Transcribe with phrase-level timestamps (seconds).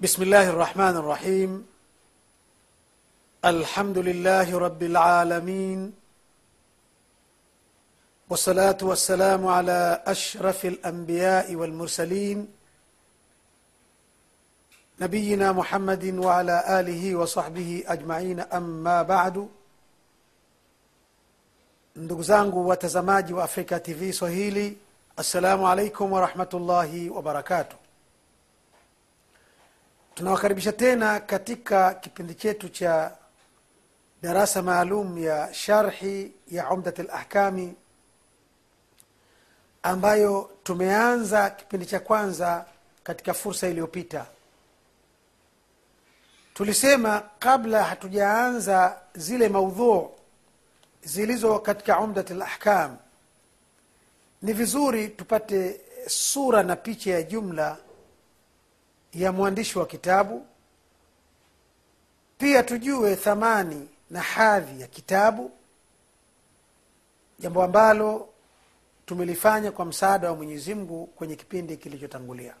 [0.00, 1.66] بسم الله الرحمن الرحيم.
[3.44, 5.92] الحمد لله رب العالمين.
[8.30, 12.46] والصلاة والسلام على أشرف الأنبياء والمرسلين.
[15.00, 19.50] نبينا محمد وعلى آله وصحبه ajmain amma badu
[21.96, 23.80] ndugu zangu watazamaji wa afrika
[24.12, 24.78] swahili
[25.16, 27.87] assalamu alaikum warahmatullahi wabarakatuh
[30.18, 33.16] tunawakaribisha tena katika kipindi chetu cha
[34.22, 37.74] darasa maalum ya sharhi ya umdat lahkami
[39.82, 42.66] ambayo tumeanza kipindi cha kwanza
[43.02, 44.26] katika fursa iliyopita.
[46.54, 50.10] Tulisema kabla hatujaanza zile maudhuu
[51.02, 52.96] zilizo katika umdat lahkam
[54.42, 57.76] ni vizuri tupate sura na picha ya jumla
[59.14, 60.46] ya mwandishi wa kitabu.
[62.38, 65.50] Pia tujue thamani na hadhi ya kitabu
[67.38, 68.28] jambo ambalo
[69.06, 72.54] tumelifanya kwa msaada wa mwenyezi mungu kwenye kipindi kilichotangulia.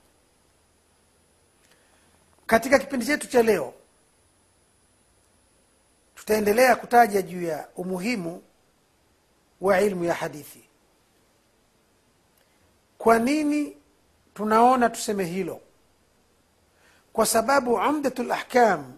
[2.46, 3.74] Katika kipindi chetu cha leo
[6.14, 8.42] tutaendelea kutaja juu ya umuhimu
[9.60, 10.64] wa ilmu ya hadithi.
[12.98, 13.76] Kwa nini
[14.34, 15.60] tunaona tuseme hilo
[17.18, 18.92] kwa sababu umdatu lahkam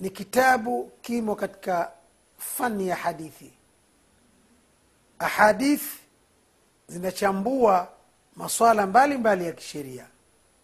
[0.00, 1.92] ni kitabu kimo katika
[2.38, 3.52] fani ya hadithi.
[5.18, 5.82] Ahadith
[6.88, 7.88] zinachambua
[8.36, 10.06] maswala mbalimbali mbali ya kisheria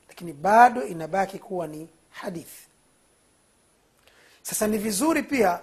[0.09, 2.67] lakini bado inabaki kuwa ni hadithi.
[4.43, 5.61] Sasa ni vizuri pia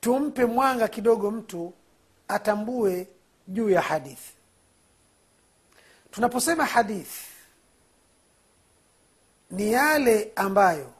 [0.00, 1.72] tumpe mwanga kidogo mtu
[2.28, 3.06] atambue
[3.48, 4.32] juu ya hadithi.
[6.10, 7.33] Tunaposema hadithi
[9.50, 10.90] ni yale ambayo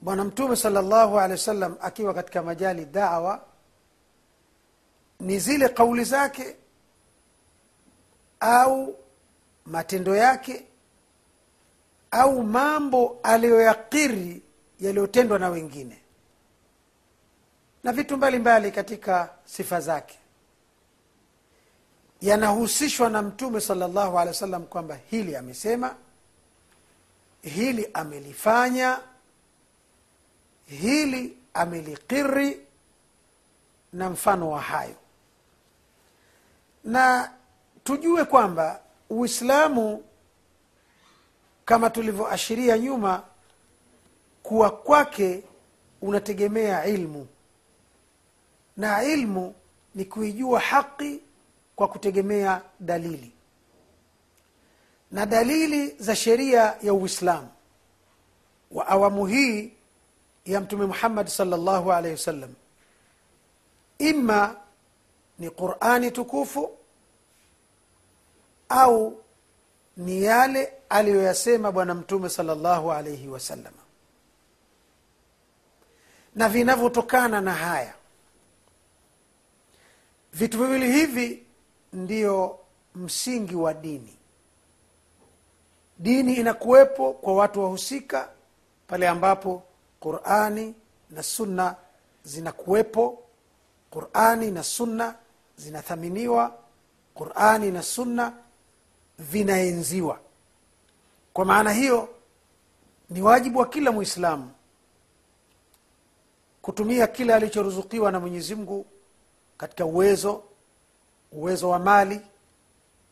[0.00, 3.44] bwana mtume salllahu alehi wa sallam akiwa katika majali dawa
[5.20, 6.56] ni zile kauli zake
[8.40, 8.96] au
[9.66, 10.64] matendo yake
[12.10, 14.42] au mambo aliyoyakiri
[14.80, 15.98] yaliyotendwa na wengine
[17.84, 20.18] na vitu mbalimbali mbali katika sifa zake.
[22.20, 25.94] Yanahusishwa na mtume salllahu alehi wa sallam kwamba hili amesema
[27.42, 29.00] hili amelifanya
[30.66, 32.60] hili amelikiri
[33.92, 34.94] na mfano wa hayo.
[36.84, 37.32] Na
[37.84, 38.80] tujue kwamba
[39.10, 40.04] uislamu
[41.64, 43.22] kama tulivyoashiria nyuma
[44.42, 45.42] kuwa kwake
[46.02, 47.28] unategemea ilmu.
[48.76, 49.54] Na ilmu
[49.94, 51.20] ni kuijua haki
[51.76, 53.32] kwa kutegemea dalili
[55.10, 57.48] na dalili za sheria ya uislamu.
[58.70, 59.72] Wa awamu hii
[60.44, 62.54] ya mtume muhammad salllahu alaihi wasallam
[63.98, 64.56] ima
[65.38, 66.70] ni qurani tukufu
[68.68, 69.22] au
[69.96, 73.72] ni yale aliyoyasema bwana mtume salllahu alaihi wasallam
[76.34, 77.94] na vinavyotokana na haya
[80.32, 81.46] vitu viwili hivi
[81.92, 82.58] ndiyo
[82.94, 84.16] msingi wa dini
[86.00, 88.28] dini inakuwepo kwa watu wahusika
[88.86, 89.62] pale ambapo
[90.00, 90.74] qurani
[91.10, 91.76] na sunna
[92.24, 93.22] zinakuwepo.
[93.90, 95.14] Qurani na sunna
[95.56, 96.54] zinathaminiwa.
[97.14, 98.32] Qurani na sunna
[99.18, 100.18] vinaenziwa.
[101.32, 102.08] Kwa maana hiyo
[103.10, 104.50] ni wajibu wa kila mwislamu
[106.62, 108.86] kutumia kile alichoruzukiwa na mwenyezi mungu
[109.58, 110.42] katika uwezo
[111.32, 112.20] uwezo wa mali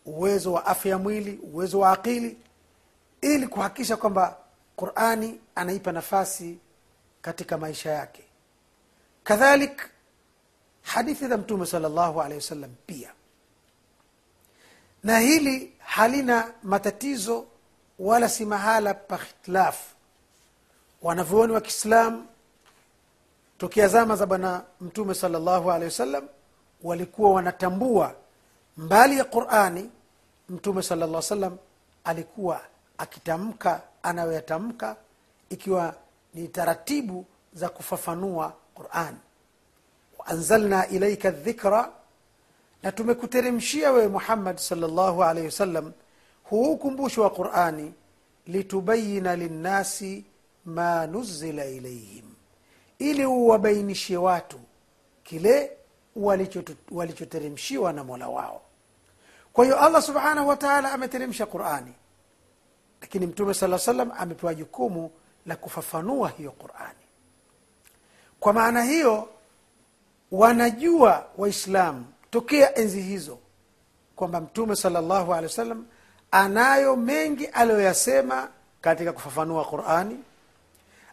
[0.07, 2.37] uwezo wa afya ya mwili uwezo wa akili
[3.21, 4.37] ili kuhakikisha kwamba
[4.77, 6.59] qurani anaipa nafasi
[7.23, 8.25] katika maisha yake.
[9.25, 9.91] Kadhalik
[10.83, 13.13] hadithi za mtume salllahu alehi wasallam pia.
[15.05, 17.47] Na hili halina matatizo
[17.99, 19.95] wala si mahala pa khitilafu
[21.03, 22.27] wanavyooni wa kiislamu
[23.59, 26.29] tokea zama za bwana mtume salllahu alehi wasallam
[26.83, 28.15] walikuwa wanatambua
[28.77, 29.91] mbali ya qurani
[30.49, 31.57] mtume sala llah salam
[32.05, 32.61] alikuwa
[32.99, 34.97] akitamka anayoyatamka
[35.51, 35.95] ikiwa
[36.35, 39.15] ni taratibu za kufafanua quran.
[40.19, 41.93] Waanzalna ilaika dhikra
[42.83, 45.93] na tumekuteremshia wewe muhammad salllahu alaihi wasallam
[46.45, 47.95] huu ukumbusho wa qurani
[48.47, 50.25] litubayina linnasi
[50.65, 52.25] ma nuzila ilaihim
[52.99, 54.61] ili uwabainishie watu
[55.25, 55.73] kile
[56.91, 58.61] walichoteremshiwa na mola wao.
[59.53, 61.93] Kwa hiyo allah subhanahu wa taala ameteremsha qurani
[63.01, 65.11] lakini mtume saa salam amepewa jukumu
[65.47, 66.99] la kufafanua hiyo qurani.
[68.41, 69.29] Kwa maana hiyo
[70.33, 73.39] wanajua waislamu tokea enzi hizo
[74.17, 75.87] kwamba mtume salllahu alehi wa sallam
[76.31, 78.49] anayo mengi aliyoyasema
[78.81, 80.25] katika kufafanua qurani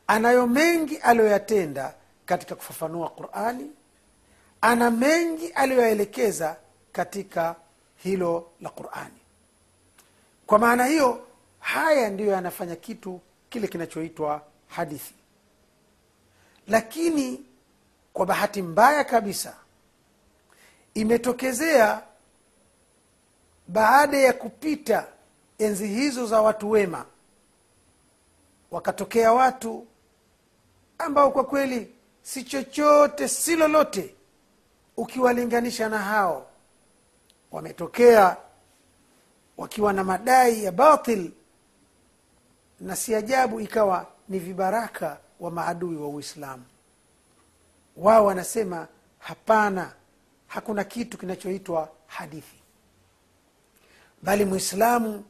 [0.08, 1.94] anayo mengi aliyoyatenda
[2.26, 3.72] katika kufafanua qurani
[4.62, 6.56] ana mengi aliyoyaelekeza
[6.92, 7.56] katika
[7.96, 9.18] hilo la qurani.
[10.48, 11.28] Kwa maana hiyo
[11.66, 15.14] haya ndiyo yanafanya kitu kile kinachoitwa hadithi.
[16.68, 17.46] Lakini
[18.14, 19.56] kwa bahati mbaya kabisa
[20.94, 22.02] imetokezea
[23.68, 25.08] baada ya kupita
[25.58, 27.06] enzi hizo za watu wema
[28.72, 29.88] wakatokea watu
[30.98, 34.16] ambao kwa kweli si chochote si lolote
[34.98, 36.48] ukiwalinganisha na hao.
[37.52, 38.38] Wametokea
[39.58, 41.32] wakiwa na madai ya batil
[42.80, 46.64] na si ajabu ikawa ni vibaraka wa maadui wa uislamu.
[47.98, 48.88] Wao wanasema
[49.20, 49.94] hapana
[50.48, 52.60] hakuna kitu kinachoitwa hadithi.
[54.22, 55.24] Bali mwislamu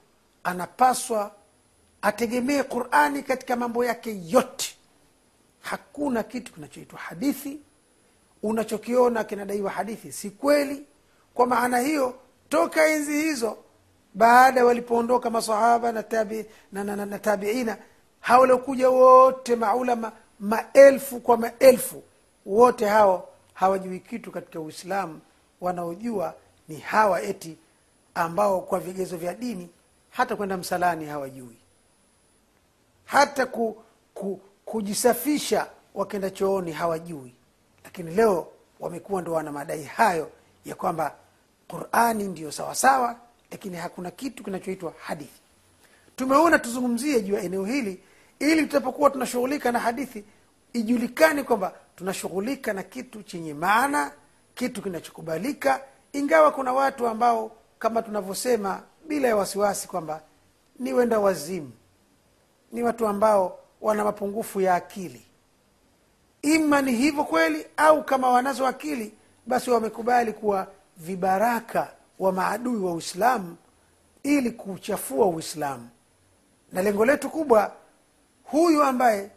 [0.44, 1.32] anapaswa
[2.02, 4.76] ategemee qurani katika mambo yake yote.
[5.62, 7.60] Hakuna kitu kinachoitwa hadithi.
[8.44, 10.86] Unachokiona kinadaiwa hadithi si kweli.
[11.34, 12.16] Kwa maana hiyo
[12.50, 13.58] toka enzi hizo
[14.16, 17.78] baada walipoondoka masahaba na, tabi, na, na, na, na tabiina
[18.20, 22.04] hawa waliokuja wote maulama maelfu kwa maelfu
[22.46, 25.20] wote hao hawajui kitu katika uislamu
[25.62, 26.34] wanaojua
[26.68, 27.58] ni hawa eti
[28.16, 29.70] ambao kwa vigezo vya dini
[30.10, 31.58] hata kwenda msalani hawajui.
[33.06, 33.78] Hata ku,
[34.14, 37.34] ku, kujisafisha wakenda chooni hawajui.
[37.84, 38.48] Lakini leo
[38.80, 40.32] wamekuwa ndo wana madai hayo
[40.66, 41.16] ya kwamba
[41.68, 43.16] qurani ndiyo sawasawa
[43.52, 45.42] lakini hakuna kitu kinachoitwa hadithi.
[46.16, 48.00] Tumeona tuzungumzie juu ya eneo hili
[48.40, 50.24] ili tutapokuwa tunashughulika na hadithi
[50.74, 54.12] ijulikane kwamba tunashughulika na kitu chenye maana
[54.56, 55.82] kitu kinachokubalika
[56.14, 60.22] ingawa kuna watu ambao kama tunavyosema bila ya wasiwasi kwamba
[60.80, 61.72] ni wenda wazimu.
[62.72, 65.22] Ni watu ambao wana mapungufu ya akili.
[66.42, 69.14] Ima ni hivyo kweli au kama wanazo akili
[69.48, 73.58] basi wamekubali kuwa vibaraka wa maadui wa uislamu
[74.24, 75.90] ili kuchafua uislamu.
[76.72, 77.74] Na lengo letu kubwa
[78.44, 79.30] huyu ambaye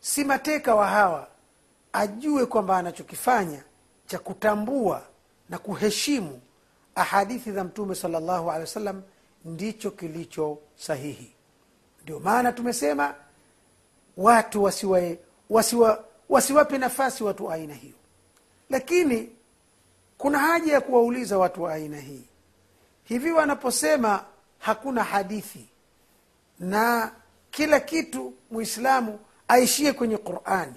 [0.00, 1.28] si mateka wa hawa
[1.92, 3.62] ajue kwamba anachokifanya
[4.06, 5.02] cha kutambua
[5.50, 6.40] na kuheshimu
[6.94, 9.02] ahadithi za mtume salllahu alehi wa sallam
[9.44, 11.32] ndicho kilicho sahihi.
[12.02, 13.14] Ndio maana tumesema
[14.16, 15.18] watu wasiwape
[15.50, 17.94] wasiwa, wasiwape nafasi watu aina hiyo.
[18.70, 19.30] Lakini
[20.18, 22.24] kuna haja ya kuwauliza watu wa aina hii.
[23.04, 24.24] Hivi wanaposema
[24.58, 25.66] hakuna hadithi
[26.58, 27.12] na
[27.50, 29.18] kila kitu muislamu
[29.48, 30.74] aishie kwenye qurani.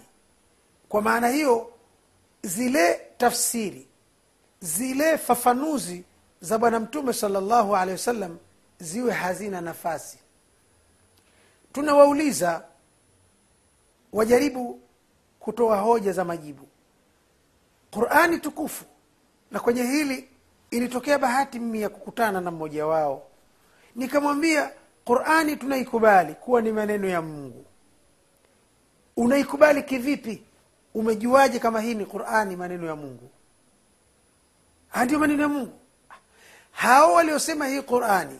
[0.89, 1.73] Kwa maana hiyo
[2.41, 3.87] zile tafsiri
[4.61, 6.03] zile fafanuzi
[6.41, 8.37] za bwana mtume salllahu alehi wasallam
[8.79, 10.17] ziwe hazina nafasi.
[11.73, 12.63] Tunawauliza
[14.13, 14.79] wajaribu
[15.39, 16.67] kutoa hoja za majibu.
[17.91, 18.85] Qurani tukufu
[19.51, 20.29] na kwenye hili
[20.71, 23.23] ilitokea bahati mimi ya kukutana na mmoja wao.
[23.95, 24.71] Nikamwambia
[25.05, 27.65] qurani tunaikubali kuwa ni maneno ya mungu.
[29.17, 30.43] Unaikubali kivipi?
[30.93, 33.29] Umejuaje kama hii ni qurani maneno ya mungu?
[35.05, 35.73] Ndio maneno ya mungu.
[36.71, 38.39] Hao waliosema hii qurani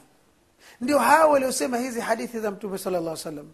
[0.82, 3.48] ndio hao waliosema hizi hadithi za mtume sala llah salam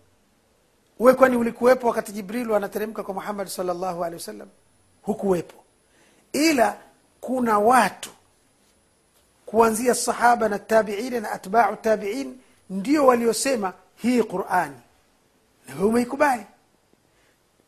[1.00, 4.48] we kwani ulikuwepo wakati jibrilu anateremka kwa muhammadi salllahu alehi wasallam?
[5.02, 5.64] Hukuwepo.
[6.34, 6.78] Ila
[7.26, 8.10] kuna watu
[9.46, 12.38] kuanzia sahaba na tabiina na atbau tabiin
[12.70, 14.76] ndio waliosema hii qurani
[15.68, 16.46] na we umeikubali?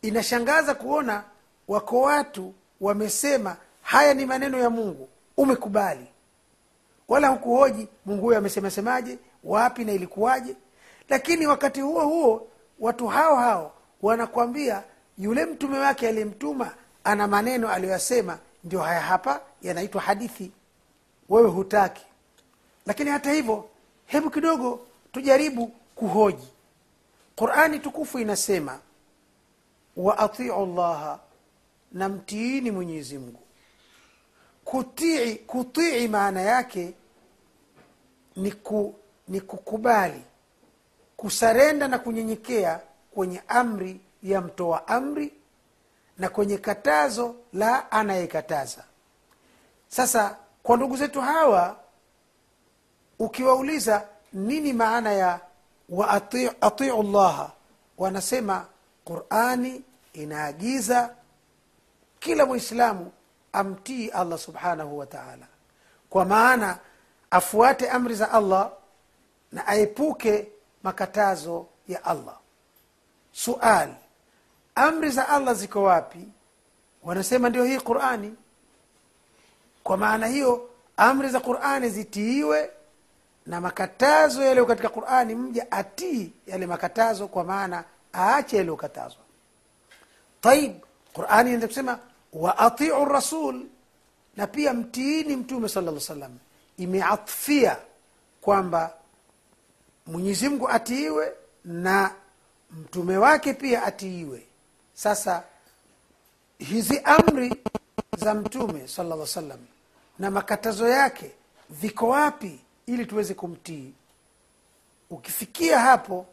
[0.02, 1.22] Inashangaza kuona
[1.68, 5.08] wako watu wamesema haya ni maneno ya mungu.
[5.36, 6.06] Umekubali?
[7.08, 10.56] Wala hukuhoji mungu huyo amesemasemaje wapi na ilikuwaje?
[11.08, 12.48] Lakini wakati huo huo
[12.80, 13.72] watu hao hao
[14.02, 14.82] wanakwambia
[15.18, 16.74] yule mtume wake aliyemtuma
[17.04, 20.52] ana maneno aliyoyasema ndio haya hapa yanaitwa hadithi.
[21.28, 22.06] Wewe hutaki.
[22.86, 23.68] Lakini hata hivyo
[24.06, 26.48] hebu kidogo tujaribu kuhoji.
[27.36, 28.78] Qurani tukufu inasema
[29.96, 31.18] wa atiu llaha
[31.92, 33.40] na mtiini mwenyezi mungu.
[34.64, 36.94] Kutii kutii maana yake
[38.36, 38.94] ni, ku,
[39.28, 40.22] ni kukubali
[41.16, 42.80] kusarenda na kunyenyekea
[43.14, 45.32] kwenye amri ya mtoa amri
[46.18, 48.84] na kwenye katazo la anayekataza.
[49.88, 51.76] Sasa kwa ndugu zetu hawa
[53.18, 55.40] ukiwauliza nini maana ya
[55.88, 57.50] wa atiu, atiu llaha
[57.98, 58.66] wanasema
[59.04, 59.82] qurani
[60.12, 61.14] inaagiza
[62.18, 63.12] kila mwislamu
[63.52, 65.46] amtii allah subhanahu wa taala.
[66.10, 66.78] Kwa maana
[67.30, 68.70] afuate amri za allah
[69.52, 70.48] na aepuke
[70.82, 72.36] makatazo ya allah.
[73.32, 73.94] Suali
[74.78, 76.18] amri za allah ziko wapi?
[77.02, 78.34] Wanasema ndio hii qurani.
[79.84, 82.70] Kwa maana hiyo amri za qurani zitiiwe
[83.46, 89.22] na makatazo yaliyo katika qurani mja atii yale makatazo kwa maana aache yaliyokatazwa
[90.40, 90.72] taib
[91.12, 91.98] qurani inaweza kusema
[92.32, 93.66] wa atiu rasul
[94.36, 96.38] na pia mtiini mtume sala lla salam
[96.78, 97.76] imeatfia
[98.40, 98.92] kwamba
[100.06, 101.32] mwenyezi mungu atiiwe
[101.64, 102.10] na
[102.70, 104.42] mtume wake pia atiiwe
[105.02, 105.42] sasa
[106.58, 107.54] hizi amri
[108.16, 109.58] za mtume sala lla salam
[110.18, 111.30] na makatazo yake
[111.70, 113.92] viko wapi ili tuweze kumtii?
[115.10, 116.26] Ukifikia hapo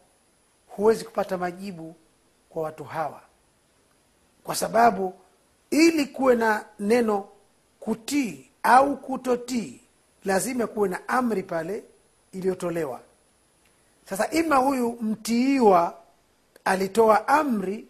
[0.68, 1.96] huwezi kupata majibu
[2.50, 3.22] kwa watu hawa.
[4.44, 5.14] Kwa sababu
[5.70, 7.28] ili kuwe na neno
[7.80, 9.82] kutii au kutotii
[10.26, 11.84] lazima kuwe na amri pale
[12.32, 13.00] iliyotolewa.
[14.10, 15.98] Sasa ima huyu mtiiwa
[16.66, 17.88] alitoa amri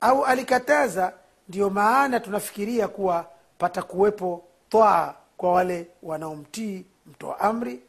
[0.00, 1.12] au alikataza
[1.48, 3.26] ndiyo maana tunafikiria kuwa
[3.58, 7.80] pata kuwepo twaa kwa wale wanaomtii mtoa amri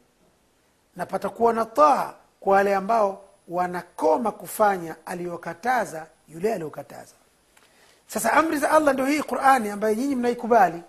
[0.96, 7.14] na patakuwa na taa kwa wale ambao wanakoma kufanya aliyokataza yule aliyokataza.
[8.06, 10.82] Sasa amri za allah ndio hii qurani ambayo nyinyi mnaikubali.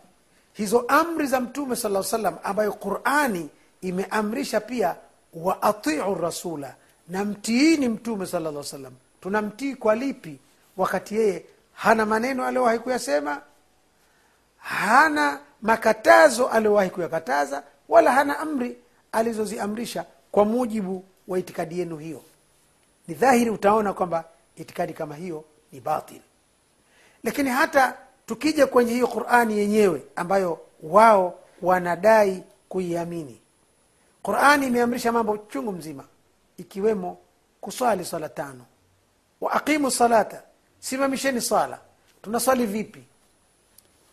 [0.53, 3.49] Hizo amri za mtume sala salam ambayo qurani
[3.81, 4.95] imeamrisha pia
[5.33, 6.75] wa atiu rasula
[7.07, 10.39] na mtiini mtume sala salam tunamtii kwa lipi
[10.79, 13.41] wakati yeye hana maneno aliyowahi kuyasema
[14.57, 18.77] hana makatazo aliyowahi kuyakataza wala hana amri
[19.11, 22.21] alizoziamrisha kwa mujibu wa itikadi yenu hiyo.
[23.07, 24.23] Ni dhahiri utaona kwamba
[24.55, 26.21] itikadi kama hiyo ni batil.
[27.23, 33.41] Lakini hata tukija kwenye hiyo qurani yenyewe ambayo wao wanadai kuiamini.
[34.23, 36.03] Qurani imeamrisha mambo chungu mzima
[36.57, 37.17] ikiwemo
[37.61, 38.65] kuswali swala tano.
[39.41, 40.41] Wa aqimu salata
[40.79, 41.79] simamisheni swala.
[42.21, 43.03] Tunaswali vipi?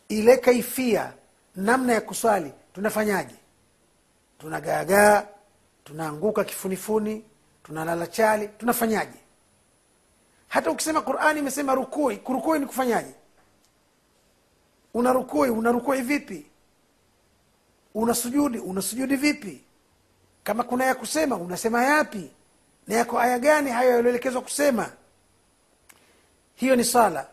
[0.09, 1.13] Ile kaifia
[1.57, 3.35] namna ya kuswali tunafanyaje?
[4.39, 5.27] Tunagaagaa
[5.85, 7.25] tunaanguka kifunifuni
[7.63, 9.19] tunalala chali tunafanyaje?
[10.49, 13.15] Hata ukisema qurani imesema rukui kurukui ni kufanyaje?
[14.95, 16.47] Unarukui unarukui vipi?
[17.95, 19.65] Unasujudi unasujudi vipi?
[20.45, 22.31] Kama kuna ya kusema unasema yapi?
[22.87, 24.91] Na yako aya gani hayo yalioelekezwa kusema
[26.57, 27.27] hiyo ni sala.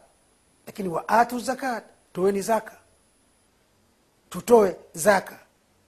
[0.68, 2.76] Lakini waatu zakat toweni zaka.
[4.30, 5.40] Tutoe zaka.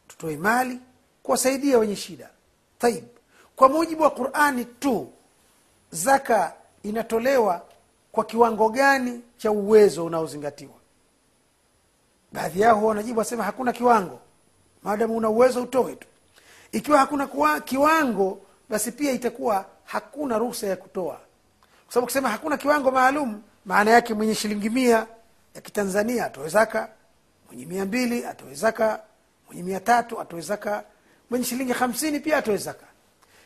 [0.08, 0.80] Tutoe mali
[1.24, 2.30] kuwasaidia wenye shida.
[2.80, 3.04] Taib.
[3.56, 5.12] Kwa mujibu wa qurani tu
[5.92, 7.62] zaka inatolewa
[8.12, 10.74] kwa kiwango gani cha uwezo unaozingatiwa?
[12.32, 14.20] Baadhi yao wanajibu wasema hakuna kiwango.
[14.84, 16.08] Maadamu una uwezo utoe tu.
[16.72, 18.40] Ikiwa hakuna kiwango
[18.70, 21.20] basi pia itakuwa hakuna ruhusa ya kutoa
[21.96, 25.08] sababu kusema hakuna kiwango maalum maana yake mwenye shilingi mia
[25.56, 26.90] ya kitanzania atoe zaka
[27.48, 29.02] mwenye mia mbili atoe zaka
[29.48, 30.84] mwenye mia tatu atoe zaka
[31.30, 32.86] mwenye shilingi hamsini pia atoe zaka.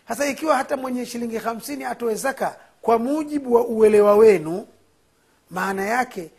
[0.05, 4.67] Hasa ikiwa hata mwenye shilingi hamsini atoe zaka kwa mujibu wa uelewa wenu
[5.49, 6.31] maana yake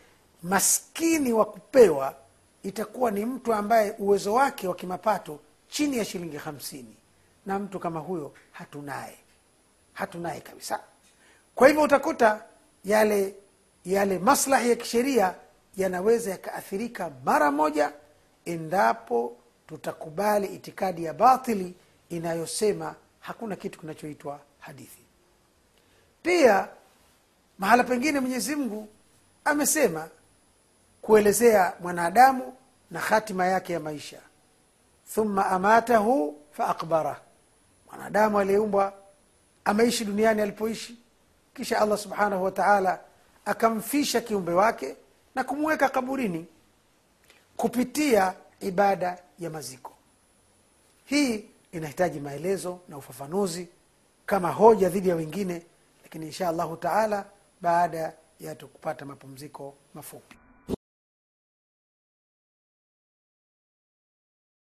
[0.43, 2.15] maskini wa kupewa
[2.63, 5.39] itakuwa ni mtu ambaye uwezo wake wa kimapato
[5.69, 6.97] chini ya shilingi hamsini.
[7.47, 9.19] Na mtu kama huyo hatunaye.
[9.93, 10.81] Hatunaye kabisa
[11.61, 12.43] kwa hivyo utakuta
[12.85, 13.35] yale
[13.85, 15.35] yale maslahi ya kisheria
[15.77, 17.93] yanaweza yakaathirika mara moja
[18.45, 19.37] endapo
[19.67, 21.75] tutakubali itikadi ya batili
[22.09, 25.03] inayosema hakuna kitu kinachoitwa hadithi.
[26.23, 26.69] Pia
[27.59, 28.89] mahala pengine mwenyezi mungu
[29.45, 30.09] amesema
[31.03, 32.55] kuelezea mwanadamu
[32.91, 34.21] na hatima yake ya maisha.
[35.15, 37.21] Thumma amatahu faakbarah
[37.91, 38.93] mwanadamu aliyeumbwa
[39.65, 40.99] ameishi duniani alipoishi
[41.55, 43.01] kisha allah subhanahu wa taala
[43.45, 44.97] akamfisha kiumbe wake
[45.35, 46.47] na kumweka kaburini
[47.57, 49.93] kupitia ibada ya maziko.
[51.05, 53.69] Hii inahitaji maelezo na ufafanuzi
[54.27, 55.63] kama hoja dhidi ya wengine
[56.03, 57.25] lakini insha allahu taala
[57.61, 60.37] baada ya tukupata mapumziko mafupi